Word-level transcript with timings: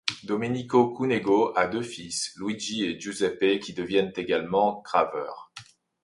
Domenico 0.23 0.89
Cunego 0.93 1.53
a 1.55 1.67
deux 1.67 1.83
fils, 1.83 2.33
Luigi 2.35 2.83
et 2.83 2.99
Giuseppe, 2.99 3.59
qui 3.59 3.75
deviennent 3.75 4.11
également 4.15 4.81
graveurs. 4.83 5.51